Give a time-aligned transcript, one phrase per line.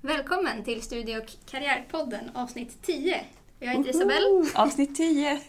[0.00, 3.20] Välkommen till Studie och karriärpodden avsnitt 10.
[3.58, 4.28] Jag heter Isabelle.
[4.28, 4.46] Woho!
[4.54, 5.40] Avsnitt 10!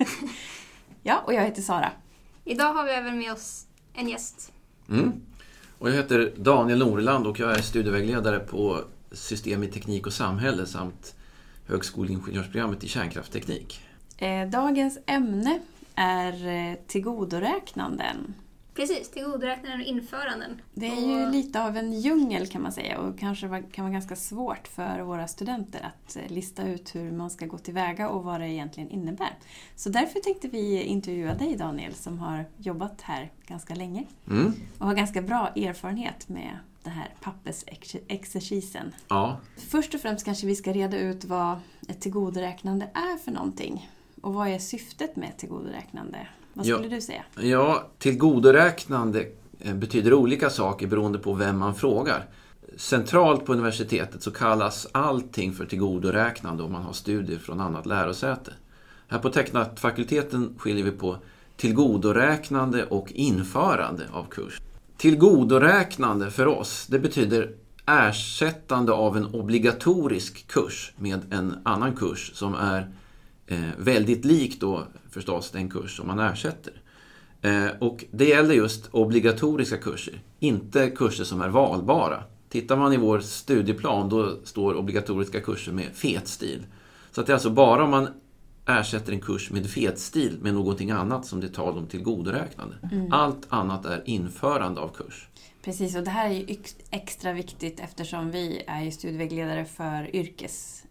[1.04, 1.92] ja, och jag heter Sara.
[2.45, 4.51] Idag har vi även med oss en gäst.
[4.90, 5.12] Mm.
[5.80, 10.66] Och jag heter Daniel Norland och jag är studievägledare på System i teknik och samhälle
[10.66, 11.16] samt
[11.68, 13.81] Högskoleingenjörsprogrammet i kärnkraftteknik.
[14.18, 15.59] Eh, dagens ämne
[15.95, 18.34] är eh, tillgodoräknanden.
[18.80, 20.62] Precis, tillgodoräknanden och införanden.
[20.73, 23.86] Det är ju Och- lite av en djungel kan man säga och kanske var- kan
[23.86, 28.09] vara ganska svårt för våra studenter att eh, lista ut hur man ska gå tillväga
[28.09, 29.38] och vad det egentligen innebär.
[29.76, 34.53] Så därför tänkte vi intervjua dig Daniel som har jobbat här ganska länge Mm.
[34.77, 38.94] och har ganska bra erfarenhet med den här pappersexercisen.
[39.08, 43.89] Ja, Först och främst kanske vi ska reda ut vad ett tillgodoräknande är för någonting.
[44.22, 46.27] Och vad är syftet med ett tillgodoräknande?
[46.53, 46.77] Vad Ja.
[46.77, 47.23] skulle du säga?
[47.41, 49.26] ja tillgodoräknande
[49.59, 52.25] eh, betyder olika saker beroende på vem man frågar.
[52.77, 58.53] Centralt på universitetet så kallas allting för tillgodoräknande om man har studier från annat lärosäte.
[59.08, 61.17] Här på Tecknat-fakulteten skiljer vi på
[61.58, 64.61] tillgodoräknande och införande av kurs.
[64.97, 67.52] Tillgodoräknande för oss, det betyder
[67.86, 72.88] ersättande av en obligatorisk kurs med en annan kurs som är
[73.50, 76.73] eh, väldigt lik då förstås den kurs som man ersätter.
[77.42, 82.23] Eh, och det gäller just obligatoriska kurser, inte kurser som är valbara.
[82.50, 86.66] Tittar man i vår studieplan då står obligatoriska kurser med fet stil.
[87.11, 88.08] Så att det är alltså bara om man
[88.66, 92.75] ersätter en kurs med fet stil med någonting annat som det är tal om tillgodoräknande.
[93.11, 95.27] Allt annat är införande av kurs.
[95.61, 96.58] Precis, och det här är ju
[96.89, 100.83] extra viktigt eftersom vi är studievägledare för yrkes,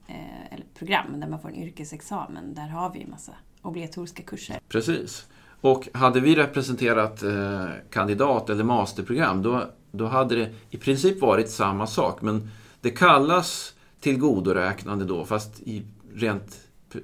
[0.51, 2.55] eller program där man får en yrkesexamen.
[2.55, 4.59] Där har vi ju massa obligatoriska kurser.
[4.69, 5.27] Precis.
[5.61, 11.51] Och hade vi representerat eh, kandidat eller masterprogram då, då hade det i princip varit
[11.51, 12.23] samma sak.
[12.23, 15.83] Men det kallas tillgodoräknande då fast i
[16.15, 16.61] rent
[16.93, 16.99] p-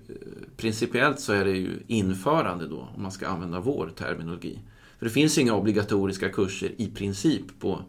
[0.57, 4.59] principiellt så är det ju införande då om man ska använda vår terminologi.
[4.99, 7.83] För det finns inga obligatoriska kurser i princip på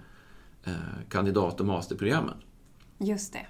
[0.63, 0.73] eh,
[1.09, 2.35] kandidat och masterprogrammen.
[2.97, 3.45] Just det.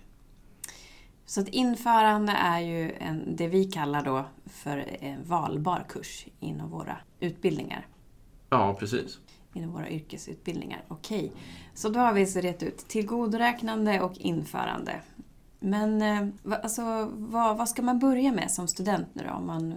[1.25, 6.69] Så att införande är ju en, det vi kallar då för en valbar kurs inom
[6.69, 7.87] våra utbildningar.
[8.49, 9.19] Ja, precis.
[9.53, 10.83] inom våra yrkesutbildningar.
[10.87, 11.31] Okej,
[11.73, 15.01] så då har vi så rätt ut tillgodoräknande och införande.
[15.59, 16.27] Men eh,
[16.63, 19.75] alltså, vad, vad ska man börja med som student nu då, om man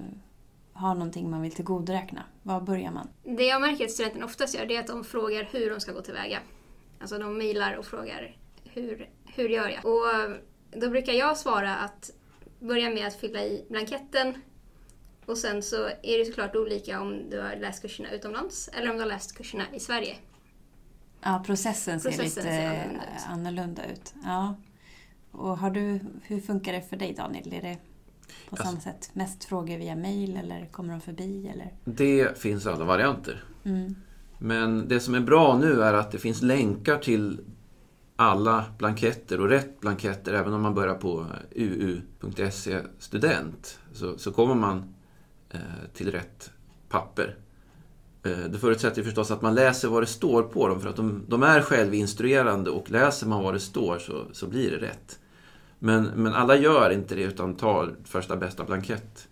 [0.72, 2.22] har någonting man vill tillgodoräkna?
[2.42, 3.08] Var börjar man?
[3.22, 5.92] Det jag märker att studenten oftast gör det är att de frågar hur de ska
[5.92, 6.38] gå tillväga.
[7.00, 9.84] Alltså de mejlar och frågar hur, hur gör jag?
[9.84, 10.36] Och
[10.70, 12.10] då brukar jag svara att
[12.60, 14.34] börja med att fylla i blanketten
[15.26, 18.96] och sen så är det såklart olika om du har läst kurserna utomlands eller om
[18.96, 20.14] du har läst kurserna i Sverige.
[21.22, 23.22] Ja, processen ser Processen lite ser eh, annorlunda ut.
[23.28, 24.14] annorlunda ut.
[24.24, 24.54] Ja.
[25.32, 27.52] Och har du, hur funkar det för dig Daniel?
[27.54, 27.76] Är det
[28.48, 31.48] på Alltså- samma sätt mest frågor via mail eller kommer de förbi?
[31.48, 31.72] Eller?
[31.84, 33.44] Det finns alla varianter.
[33.64, 33.94] Mm.
[34.38, 37.40] Men det som är bra nu är att det finns länkar till
[38.20, 40.32] alla blanketter och rätt blanketter.
[40.32, 44.94] Även om man börjar på uu.se student så, så kommer man
[45.50, 45.60] eh,
[45.94, 46.50] till rätt
[46.88, 47.36] papper.
[48.22, 51.24] Eh, det förutsätter förstås att man läser vad det står på dem för att de,
[51.28, 55.18] de är självinstruerande och läser man vad det står så, så blir det rätt.
[55.78, 59.28] Men, men alla gör inte det utan tar första bästa blankett.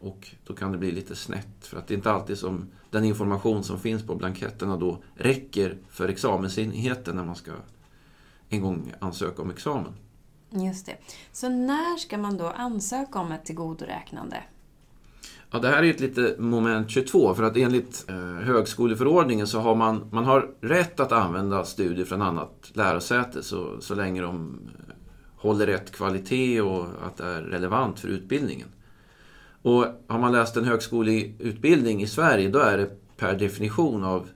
[0.00, 3.04] Och då kan det bli lite snett för att det är inte alltid som den
[3.04, 7.52] information som finns på blanketterna då räcker för examensenheten när man ska
[8.48, 9.92] en gång ansöka om examen.
[10.50, 10.96] Just det.
[11.32, 14.42] Så när ska man då ansöka om ett tillgodoräknande?
[15.50, 19.74] Ja, det här är ett litet moment 22 för att enligt eh, högskoleförordningen så har
[19.74, 24.94] man, man har rätt att använda studier från annat lärosäte så, så länge de eh,
[25.36, 28.68] håller rätt kvalitet och att det är relevant för utbildningen.
[29.62, 34.28] Och har man läst en högskoleutbildning i Sverige då är det per definition av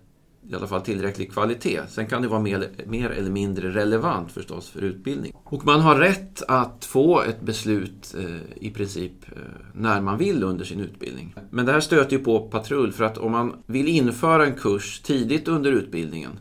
[0.48, 1.80] i alla fall tillräcklig kvalitet.
[1.88, 5.32] Sen kan det vara mer, mer eller mindre relevant förstås för utbildning.
[5.44, 9.38] Och man har rätt att få ett beslut eh, i princip eh,
[9.72, 11.34] när man vill under sin utbildning.
[11.50, 15.00] Men det här stöter ju på patrull för att om man vill införa en kurs
[15.00, 16.38] tidigt under utbildningen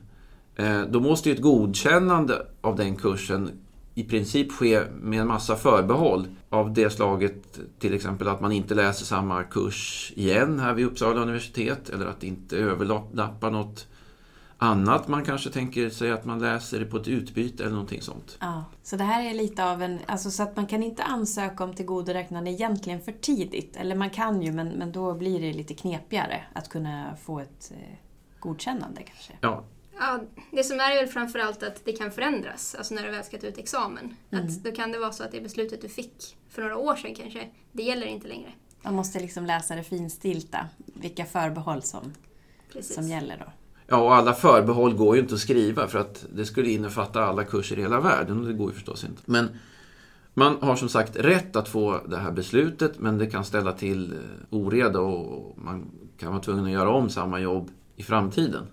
[0.55, 3.49] eh, då måste ju ett godkännande av den kursen
[3.93, 8.75] i princip ske med en massa förbehåll av det slaget till exempel att man inte
[8.75, 13.87] läser samma kurs igen här vid Uppsala universitet eller att det inte överlappar något
[14.61, 18.37] annat man kanske tänker sig att man läser på ett utbyte eller någonting sånt.
[18.39, 19.99] Ja, så det här är lite av en...
[20.05, 23.75] Alltså så att man kan inte ansöka om tillgodoräknande egentligen för tidigt.
[23.75, 27.71] Eller man kan ju, men, men då blir det lite knepigare att kunna få ett
[27.71, 27.97] eh,
[28.39, 29.33] godkännande kanske.
[29.41, 29.63] Ja,
[29.99, 30.19] Ja,
[30.51, 33.47] det som är väl framförallt att det kan förändras, alltså när du väl ska ta
[33.47, 34.15] ut examen.
[34.31, 34.45] Mm.
[34.45, 37.15] Att då kan det vara så att det beslutet du fick för några år sedan
[37.15, 38.51] kanske, det gäller inte längre.
[38.81, 42.13] Man måste liksom läsa det finstilta, vilka förbehåll som,
[42.73, 42.95] Precis.
[42.95, 43.51] som gäller då.
[43.91, 47.43] Ja, och alla förbehåll går ju inte att skriva för att det skulle innefatta alla
[47.43, 49.21] kurser i hela världen och det går ju förstås inte.
[49.25, 49.49] Men
[50.33, 54.13] man har som sagt rätt att få det här beslutet men det kan ställa till
[54.13, 54.17] eh,
[54.49, 58.63] oreda och man kan vara tvungen att göra om samma jobb i framtiden.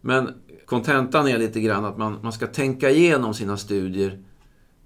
[0.00, 0.34] Men
[0.66, 4.22] kontentan är lite grann att man, man ska tänka igenom sina studier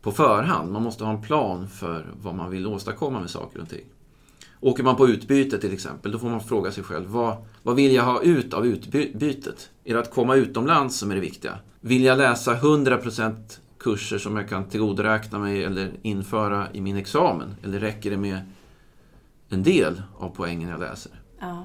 [0.02, 0.72] på förhand.
[0.72, 3.84] Man måste ha en plan för vad man vill åstadkomma med saker och ting.
[4.64, 7.94] Åker man på utbyte till exempel, då får man fråga sig själv vad, vad vill
[7.94, 9.70] jag ha ut av utbytet?
[9.84, 11.58] Är det att komma utomlands som är det viktiga?
[11.80, 13.34] Vill jag läsa 100%
[13.78, 17.54] kurser som jag kan tillgodoräkna mig eller införa i min examen?
[17.62, 18.40] Eller räcker det med
[19.48, 21.12] en del av poängen jag läser?
[21.38, 21.64] Ja,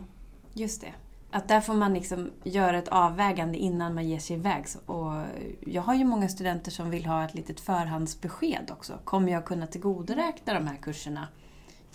[0.53, 0.93] just det.
[1.31, 4.65] Att där får man liksom göra ett avvägande innan man ger sig iväg.
[4.85, 5.11] Och
[5.59, 8.93] jag har ju många studenter som vill ha ett litet förhandsbesked också.
[9.03, 11.27] Kommer jag kunna tillgodoräkna de här kurserna?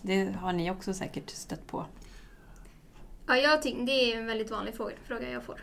[0.02, 1.84] Det har ni också säkert stött på.
[3.26, 5.60] Ja, jag tycker det är en väldigt vanlig fråga, fråga jag får.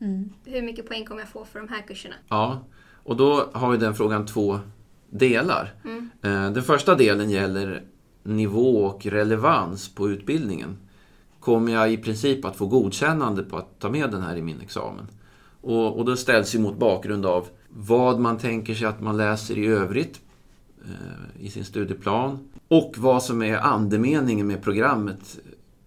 [0.00, 0.32] Mm.
[0.44, 2.14] Hur mycket poäng kommer jag få för de här kurserna?
[2.28, 2.60] Ja,
[3.04, 4.58] och då har vi den frågan två
[5.10, 5.74] delar.
[5.84, 6.10] Mm.
[6.22, 7.82] Eh, Den första delen gäller
[8.22, 10.76] nivå och relevans på utbildningen.
[11.40, 14.60] Kommer jag i princip att få godkännande på att ta med den här i min
[14.60, 15.06] examen?
[15.60, 19.58] Och, och då ställs ju mot bakgrund av vad man tänker sig att man läser
[19.58, 20.20] i övrigt
[21.38, 25.38] i sin studieplan och vad som är andemeningen med programmet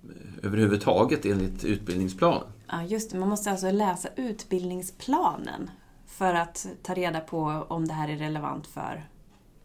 [0.04, 2.48] eh, överhuvudtaget enligt utbildningsplanen.
[2.68, 3.20] Ja, just det.
[3.20, 5.70] Man måste alltså läsa utbildningsplanen
[6.08, 9.06] för att ta reda på om det här är relevant för,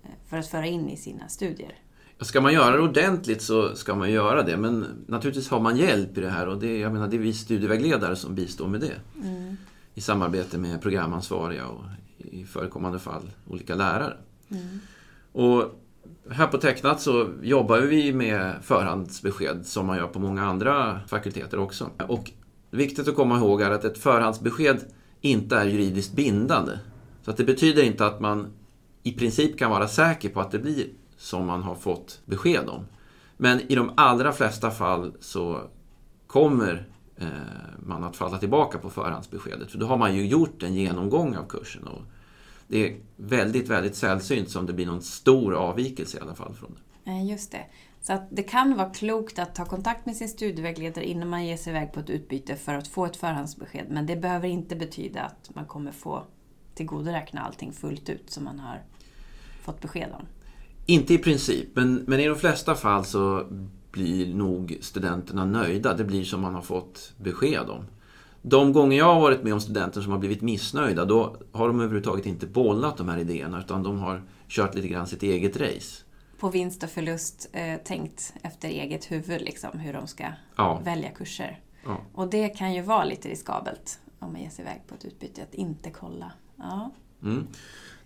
[0.02, 1.74] eh, för att föra in i sina studier.
[2.20, 6.18] Ska man göra det ordentligt så ska man göra det, men naturligtvis har man hjälp
[6.18, 9.24] i det här och det, jag menar, det är vi studievägledare som bistår med det.
[9.28, 9.56] Mm.
[9.94, 11.84] I samarbete med programansvariga och
[12.18, 14.16] i förekommande fall olika lärare.
[14.50, 14.80] Mm.
[15.36, 15.64] Och
[16.30, 21.58] här på Tecknat så jobbar vi med förhandsbesked som man gör på många andra fakulteter
[21.58, 21.90] också.
[22.08, 22.30] Och
[22.70, 24.84] viktigt att komma ihåg är att ett förhandsbesked
[25.20, 26.72] inte är juridiskt bindande.
[27.22, 28.46] Så att det betyder inte att man
[29.02, 30.86] i princip kan vara säker på att det blir
[31.16, 32.86] som man har fått besked om.
[33.36, 35.60] Men i de allra flesta fall så
[36.26, 37.28] kommer eh,
[37.78, 39.70] man att falla tillbaka på förhandsbeskedet.
[39.70, 41.86] För då har man ju gjort en genomgång av kursen.
[41.86, 42.02] Och
[42.68, 46.78] det är väldigt, väldigt sällsynt som det blir någon stor avvikelse i alla fall från
[47.04, 47.12] det.
[47.12, 47.66] Just det.
[48.00, 51.56] Så att det kan vara klokt att ta kontakt med sin studievägledare innan man ger
[51.56, 53.86] sig iväg på ett utbyte för att få ett förhandsbesked.
[53.90, 56.22] Men det behöver inte betyda att man kommer få
[56.74, 58.82] tillgodoräkna allting fullt ut som man har
[59.62, 60.26] fått besked om.
[60.86, 63.46] Inte i princip, men, men i de flesta fall så
[63.90, 65.94] blir nog studenterna nöjda.
[65.94, 67.84] Det blir som man har fått besked om.
[68.48, 71.80] De gånger jag har varit med om studenter som har blivit missnöjda, då har de
[71.80, 76.02] överhuvudtaget inte bollat de här idéerna, utan de har kört lite grann sitt eget race.
[76.38, 80.24] På vinst och förlust eh, tänkt efter eget huvud liksom, hur de ska
[80.56, 81.60] Ja, välja kurser.
[81.84, 82.00] ja.
[82.14, 85.42] Och det kan ju vara lite riskabelt om man ger sig iväg på ett utbyte,
[85.42, 86.32] att inte kolla.
[86.56, 86.90] Ja.
[87.22, 87.46] Mm.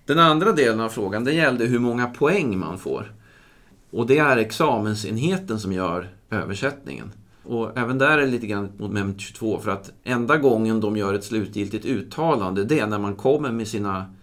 [0.07, 3.15] Den andra delen av frågan, det gällde hur många poäng man får.
[3.91, 7.13] Och det är examensenheten som gör översättningen.
[7.43, 10.97] Och även där är det lite grann mot moment 22 för att enda gången de
[10.97, 14.15] gör ett slutgiltigt uttalande det är när man kommer med sina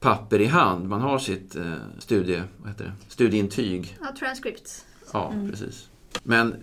[0.00, 0.88] papper i hand.
[0.88, 2.92] Man har sitt eh, studie, vad heter det?
[3.08, 3.96] studieintyg.
[4.00, 4.86] Ja, transcript.
[5.12, 5.88] Ja, precis.
[6.22, 6.54] Men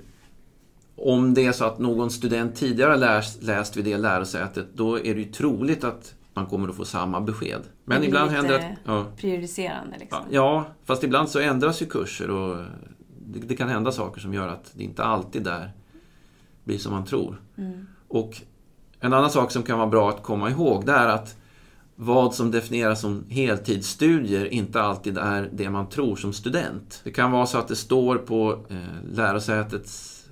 [0.95, 5.15] om det är så att någon student tidigare läst, läst vid det lärosätet då är
[5.15, 7.61] det ju troligt att man kommer att få samma besked.
[7.85, 8.77] Men ibland händer det att...
[8.85, 10.19] Ja, Prejudicerande Ja, liksom.
[10.29, 12.65] ja, fast ibland så ändras ju kurser och
[13.33, 15.71] det, det kan hända saker som gör att det inte alltid där
[16.63, 17.41] blir som man tror.
[17.57, 17.88] Mm.
[18.07, 18.41] Och
[19.00, 21.36] en annan sak som kan vara bra att komma ihåg det är att
[21.95, 27.01] vad som definieras som heltidsstudier inte alltid är det man tror som student.
[27.03, 28.77] Det kan vara så att det står på eh,
[29.13, 30.25] lärosätets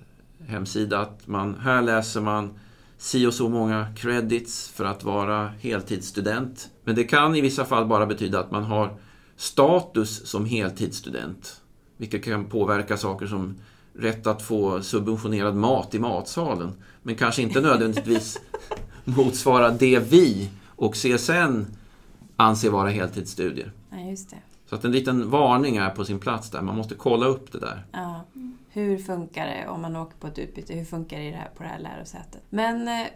[0.47, 2.59] hemsida att man, här läser man
[2.97, 6.69] si och så många credits för att vara heltidsstudent.
[6.83, 8.97] Men det kan i vissa fall bara betyda att man har
[9.35, 11.61] status som heltidsstudent.
[11.97, 13.55] Vilket kan påverka saker som
[13.93, 16.73] rätt att få subventionerad mat i matsalen.
[17.03, 18.39] Men kanske inte nödvändigtvis
[19.03, 21.65] motsvara det vi och CSN
[22.35, 23.71] anser vara heltidsstudier.
[23.89, 24.37] Ja, just det.
[24.69, 26.61] Så att en liten varning är på sin plats där.
[26.61, 27.85] Man måste kolla upp det där.
[27.91, 28.21] Ja.
[28.69, 30.73] Hur funkar det om man åker på ett utbyte?
[30.73, 32.41] Hur funkar det, här, på det här lärosätet?
[32.49, 33.07] Men eh,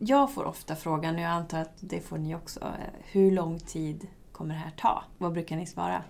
[0.00, 3.60] jag får ofta frågan, och jag antar att det får ni också, eh, hur lång
[3.60, 5.04] tid kommer det här ta?
[5.18, 6.02] Vad brukar ni svara?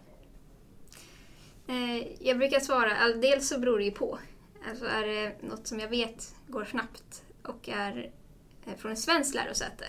[1.68, 4.18] Eh, jag brukar svara, dels så beror det ju på.
[4.70, 8.10] Alltså är det något som jag vet går snabbt och är
[8.66, 9.84] eh, från ett svenskt lärosäte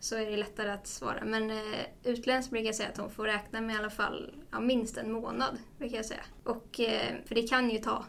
[0.00, 1.24] så är det lättare att svara.
[1.24, 1.56] Men eh,
[2.04, 5.12] utländskt brukar jag säga att de får räkna med i alla fall ja, minst en
[5.12, 5.58] månad.
[5.78, 6.24] Brukar jag säga.
[6.44, 8.04] Och, eh, för det kan ju ta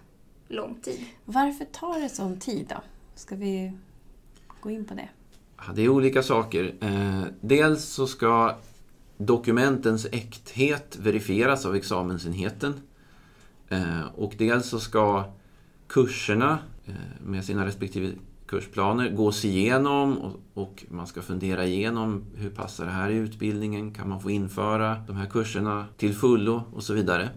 [0.47, 1.05] lång tid.
[1.25, 2.81] Varför tar det sån tid då?
[3.15, 3.73] Ska vi
[4.59, 5.09] gå in på det?
[5.57, 6.75] Ja, det är olika saker.
[6.81, 8.55] Eh, dels så ska
[9.17, 12.81] dokumentens äkthet verifieras av examensenheten.
[13.69, 15.23] Eh, och dels så ska
[15.87, 16.93] kurserna eh,
[17.25, 18.11] med sina respektive
[18.45, 20.17] kursplaner gås igenom
[20.53, 23.93] och, man ska fundera igenom hur passar det här i utbildningen?
[23.93, 27.29] Kan man få införa de här kurserna till fullo och så vidare.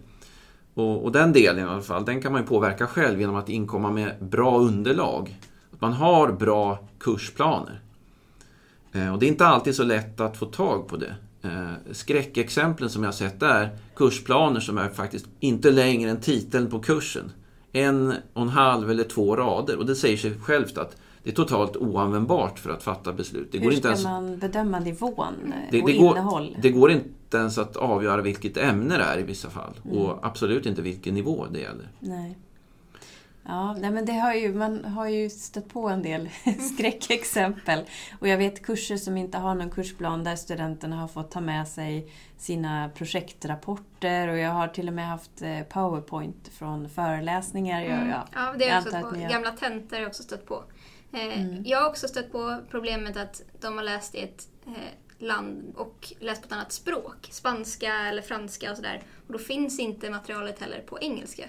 [0.73, 3.49] Och, och den delen i alla fall, den kan man ju påverka själv genom att
[3.49, 5.39] inkomma med bra underlag.
[5.73, 7.81] Att man har bra kursplaner.
[8.91, 11.15] Eh, och det är inte alltid så lätt att få tag på det.
[11.43, 16.79] Eh, skräckexemplen som jag sett är kursplaner som är faktiskt inte längre än titeln på
[16.79, 17.31] kursen.
[17.71, 19.77] En och en halv eller två rader.
[19.77, 23.51] Och det säger sig självt att det är totalt oanvändbart för att fatta beslut.
[23.51, 26.57] Det Hur går ska inte ens, man bedöma nivån det, och det, går, innehåll?
[26.61, 29.73] det går inte ens att avgöra vilket ämne det är i vissa fall.
[29.85, 29.97] Mm.
[29.97, 31.89] Och absolut inte vilken nivå det gäller.
[31.99, 32.37] Nej.
[33.45, 36.29] Ja, nej, men det har ju, man har ju stött på en del
[36.75, 37.85] skräckexempel.
[38.19, 41.67] Och jag vet kurser som inte har någon kursplan där studenterna har fått ta med
[41.67, 47.81] sig sina projektrapporter och jag har till och med haft eh, powerpoint från föreläsningar.
[47.81, 48.09] Jag, Mm.
[48.09, 49.07] ja, Ja, det har jag jag stött på.
[49.07, 50.63] har- Gamla tentor har jag också stött på.
[51.13, 51.63] Eh, Mm.
[51.65, 54.73] Jag har också stött på problemet att de har läst i ett eh,
[55.27, 57.27] land och läst på ett annat språk.
[57.31, 59.01] Spanska eller franska och sådär.
[59.27, 61.43] Och då finns inte materialet heller på engelska.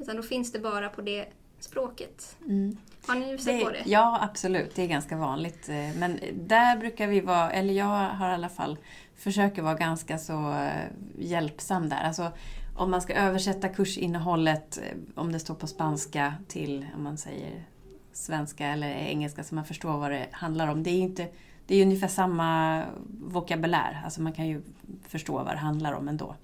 [0.00, 1.26] Utan då finns det bara på det
[1.60, 2.36] språket.
[2.46, 2.76] Mm.
[3.06, 3.82] Har ni sett på det?
[3.86, 4.74] Ja, absolut.
[4.74, 5.68] Det är ganska vanligt.
[5.68, 8.78] Eh, Men där brukar vi vara, eller jag har i alla fall,
[9.16, 10.70] försöker vara ganska så eh,
[11.18, 12.02] hjälpsam där.
[12.02, 12.32] Alltså,
[12.76, 17.64] om man ska översätta kursinnehållet, eh, om det står på spanska till, om man säger
[18.12, 20.82] svenska eller engelska, så man förstår vad det handlar om.
[20.82, 21.28] Det är inte,
[21.66, 22.82] det är ungefär samma
[23.20, 24.62] vokabulär, alltså man kan ju
[25.08, 26.34] förstå vad det handlar om ändå.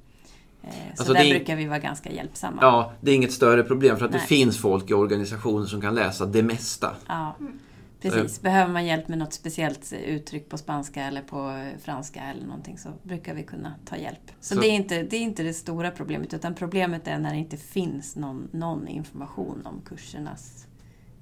[0.67, 2.59] Eh, Så Alltså, där det brukar vi vara ganska hjälpsamma.
[2.61, 4.21] Ja, det är inget större problem för att Nej.
[4.21, 6.97] det finns folk i organisationer som kan läsa det mesta.
[7.09, 7.59] Ja, Mm.
[8.01, 8.41] precis.
[8.43, 12.89] Behöver man hjälp med något speciellt uttryck på spanska eller på franska eller någonting så
[13.03, 14.31] brukar vi kunna ta hjälp.
[14.41, 17.31] Så, Så- Det, är inte, det är inte det stora problemet utan problemet är när
[17.33, 20.67] det inte finns någon, någon information om kursernas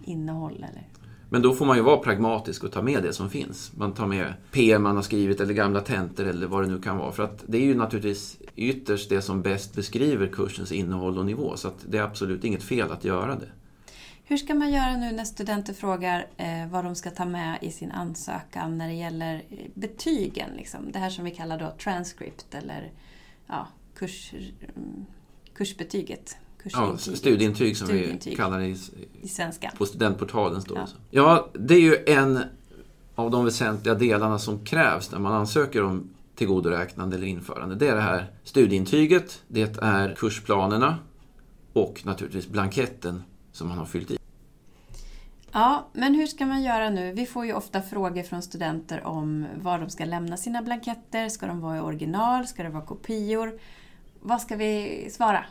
[0.04, 0.56] innehåll.
[0.70, 0.86] Eller.
[1.28, 3.72] Men då får man ju vara pragmatisk och ta med det som finns.
[3.76, 6.96] Man tar med PM man har skrivit eller gamla tentor eller vad det nu kan
[6.98, 7.12] vara.
[7.12, 11.56] För att det är ju naturligtvis ytterst det som bäst beskriver kursens innehåll och nivå.
[11.56, 13.48] Så att det är absolut inget fel att göra det.
[14.26, 17.70] Hur ska man göra nu när studenter frågar eh, vad de ska ta med i
[17.70, 20.50] sin ansökan när det gäller eh, betygen?
[20.56, 20.92] Liksom?
[20.92, 22.92] Det här som vi kallar då transcript eller
[23.46, 24.32] ja, kurs,
[24.76, 25.06] mm,
[25.54, 26.36] kursbetyget.
[26.72, 28.36] Ja, studieintyg som vi Studieintyg.
[28.36, 28.76] kallar det i,
[29.22, 29.70] i svenska.
[29.78, 30.62] på studentportalen.
[30.62, 30.86] Står det Ja.
[30.86, 30.96] så.
[31.10, 32.40] ja, det är ju en
[33.14, 37.74] av de väsentliga delarna som krävs när man ansöker om tillgodoräknande eller införande.
[37.74, 40.98] Det är det här studieintyget, det är kursplanerna
[41.72, 44.18] och naturligtvis blanketten som man har fyllt i.
[45.52, 47.12] Ja, men hur ska man göra nu?
[47.12, 51.28] Vi får ju ofta frågor från studenter om var de ska lämna sina blanketter.
[51.28, 52.46] Ska de vara i original?
[52.46, 53.58] Ska det vara kopior?
[54.20, 55.44] Vad ska vi svara?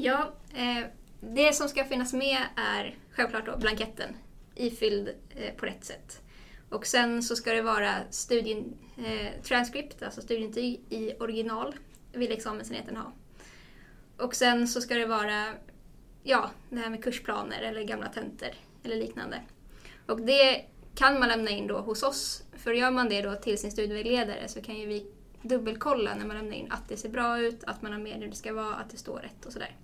[0.00, 0.86] Ja, eh,
[1.20, 4.16] det som ska finnas med är självklart då blanketten
[4.54, 6.20] ifylld eh, på rätt sätt.
[6.68, 11.74] Och sen så ska det vara studien, eh, transcript, alltså studieintyg i original,
[12.12, 13.12] vill examensenheten ha.
[14.16, 15.44] Och sen så ska det vara
[16.22, 18.50] ja, det här med kursplaner eller gamla tentor
[18.84, 19.40] eller liknande.
[20.06, 20.64] Och det
[20.94, 22.42] kan man lämna in då hos oss.
[22.52, 25.06] För gör man det då till sin studievägledare så kan ju vi
[25.42, 28.26] dubbelkolla när man lämnar in att det ser bra ut, att man har med det
[28.26, 29.76] det ska vara, att det står rätt och sådär.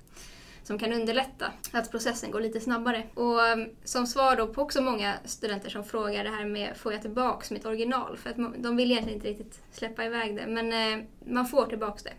[0.65, 3.03] Som kan underlätta att processen går lite snabbare.
[3.15, 6.93] Och um, som svar då på också många studenter som frågar det här med får
[6.93, 8.17] jag tillbaks mitt original?
[8.17, 10.47] För att de vill egentligen inte riktigt släppa iväg det.
[10.47, 12.13] Men eh, man får tillbaks det.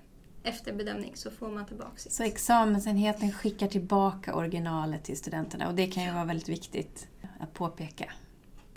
[0.44, 2.12] Efter bedömning så får man tillbaka sitt.
[2.12, 7.08] Så examensenheten skickar tillbaka originalet till studenterna och det kan ju vara väldigt viktigt
[7.40, 8.12] att påpeka.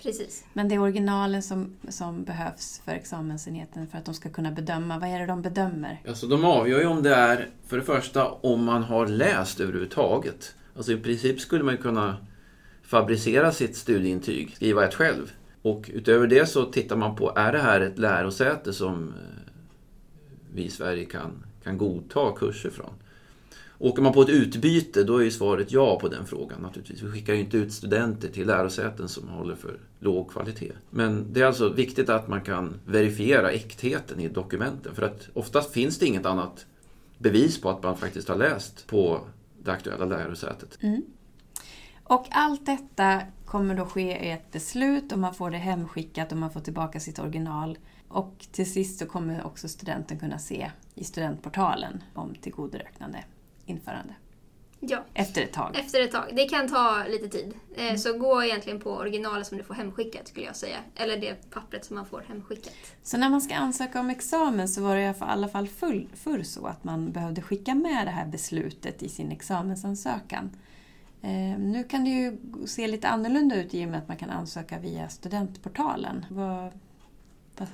[0.03, 0.45] Precis.
[0.53, 4.99] Men det är originalen som, som behövs för examensenheten för att de ska kunna bedöma.
[4.99, 6.03] Vad är det de bedömer?
[6.09, 10.55] Alltså de avgör ju om det är, för det första, om man har läst överhuvudtaget.
[10.77, 12.17] Alltså i princip skulle man kunna
[12.83, 15.33] fabricera sitt studieintyg, skriva ett själv.
[15.63, 19.53] Och utöver det så tittar man på, är det här ett lärosäte som eh,
[20.55, 22.93] vi i Sverige kan, kan godta kurser från?
[23.81, 27.03] Åker man på ett utbyte, då är ju svaret ja på den frågan naturligtvis.
[27.03, 30.73] Vi skickar ju inte ut studenter till lärosäten som håller för låg kvalitet.
[30.91, 34.95] Men det är alltså viktigt att man kan verifiera äktheten i dokumenten.
[34.95, 36.67] För att oftast finns det inget annat
[37.19, 39.21] bevis på att man faktiskt har läst på
[39.63, 40.79] det aktuella lärosätet.
[40.81, 41.03] Mm.
[42.05, 46.39] Och allt detta kommer då ske i ett beslut och man får det hemskickat och
[46.39, 47.79] man får tillbaka sitt original.
[48.09, 53.25] Och till sist så kommer också studenten kunna se i studentportalen om tillgodoräknande
[53.69, 54.15] införande.
[54.81, 55.77] Ja, Efter ett tag.
[55.79, 56.25] efter ett tag.
[56.33, 57.55] Det kan ta lite tid.
[57.77, 57.99] Eh, Mm.
[57.99, 60.77] Så gå egentligen på originalet som du får hemskickat skulle jag säga.
[60.97, 62.73] Eller det pappret som man får hemskickat.
[63.03, 66.43] Så när man ska ansöka om examen så var det i alla fall full, förr
[66.43, 70.51] så att man behövde skicka med det här beslutet i sin examensansökan.
[71.23, 74.31] Eh, nu kan det ju se lite annorlunda ut i och med att man kan
[74.31, 76.27] ansöka via studentportalen.
[76.31, 76.73] Vad,
[77.57, 77.69] vad,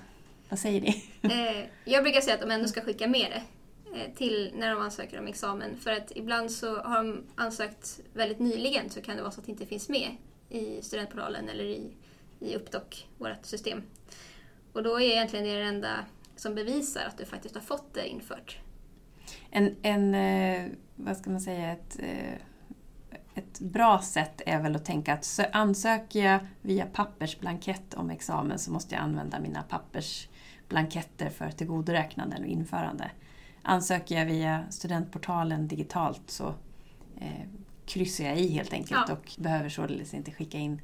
[0.49, 1.05] vad säger ni?
[1.23, 3.43] Eh, jag brukar säga att de ändå ska skicka med det
[3.95, 5.77] Eh, till när de ansöker om examen.
[5.77, 9.47] För att ibland så har de ansökt väldigt nyligen så kan det vara så att
[9.47, 10.17] det inte finns med
[10.49, 11.93] i studentportalen eller i,
[12.41, 13.83] i Uppdoc, vårt system.
[14.73, 16.05] Och då är egentligen det det enda
[16.37, 18.59] som bevisar att du faktiskt har fått det infört.
[19.51, 22.35] En, en eh, vad ska man säga, ett, eh,
[23.35, 28.71] ett bra sätt är väl att tänka att ansöker jag via pappersblankett om examen så
[28.71, 33.11] måste jag använda mina pappersblanketter för tillgodoräknande och införande.
[33.65, 36.55] Ansöker jag via studentportalen digitalt så
[37.21, 37.49] eh,
[37.87, 39.15] kryssar jag i helt enkelt Ja.
[39.15, 40.81] och behöver således inte skicka in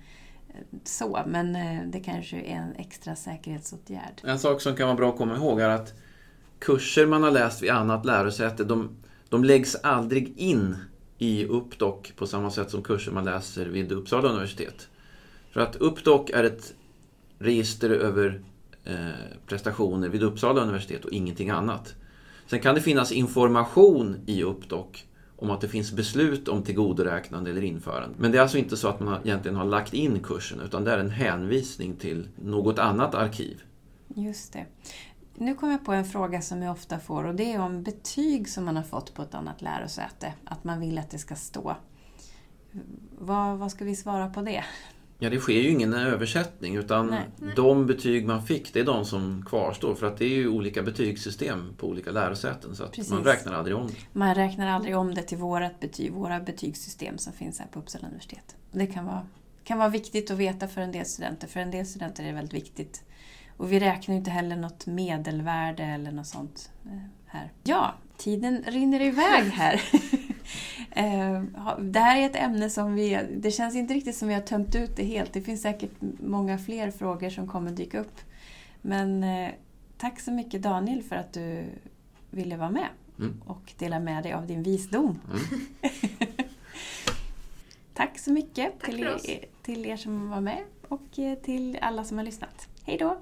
[0.48, 1.20] eh, så.
[1.26, 4.20] Men eh, det kanske är en extra säkerhetsåtgärd.
[4.24, 5.94] En sak som kan vara bra att komma ihåg är att
[6.58, 8.96] kurser man har läst vid annat lärosäte, de,
[9.28, 10.76] de läggs aldrig in
[11.18, 14.88] i Uppdoc på samma sätt som kurser man läser vid Uppsala universitet.
[15.50, 16.74] För att Uppdoc är ett
[17.38, 18.42] register över
[18.84, 19.08] eh,
[19.46, 21.94] prestationer vid Uppsala universitet och ingenting annat.
[22.50, 27.62] Sen kan det finnas information i Uppdok om att det finns beslut om tillgodoräknande eller
[27.62, 28.16] införande.
[28.18, 30.92] Men det är alltså inte så att man egentligen har lagt in kursen utan det
[30.92, 33.62] är en hänvisning till något annat arkiv.
[34.08, 34.66] Just det.
[35.34, 38.48] Nu kommer jag på en fråga som jag ofta får och det är om betyg
[38.48, 40.34] som man har fått på ett annat lärosäte.
[40.44, 41.76] Att man vill att det ska stå.
[43.18, 44.64] Vad, vad ska vi svara på det?
[45.22, 47.54] Ja, det sker ju ingen översättning utan Nej.
[47.56, 49.94] de betyg man fick, det är de som kvarstår.
[49.94, 53.12] För att det är ju olika betygssystem på olika lärosäten så att Precis.
[53.12, 53.94] man räknar aldrig om det.
[54.12, 58.06] Man räknar aldrig om det till vårat betyg, våra betygssystem som finns här på Uppsala
[58.06, 58.56] universitet.
[58.72, 59.26] Det kan vara,
[59.64, 61.48] kan vara viktigt att veta för en del studenter.
[61.48, 63.02] För en del studenter är det väldigt viktigt.
[63.56, 67.52] Och vi räknar ju inte heller något medelvärde eller något sånt eh, här.
[67.64, 69.82] Ja, tiden rinner iväg här.
[70.90, 71.42] Eh,
[71.78, 73.20] Det här är ett ämne som vi...
[73.36, 75.32] Det känns inte riktigt som vi har tömt ut det helt.
[75.32, 78.20] Det finns säkert många fler frågor som kommer dyka upp.
[78.82, 79.50] Men eh,
[79.98, 81.64] tack så mycket Daniel för att du
[82.30, 82.86] ville vara med
[83.18, 83.40] Mm.
[83.46, 85.18] och dela med dig av din visdom.
[85.30, 85.40] Mm.
[87.94, 92.04] Tack så mycket Tack till er, till er som var med och eh, till alla
[92.04, 92.68] som har lyssnat.
[92.84, 93.20] Hej då!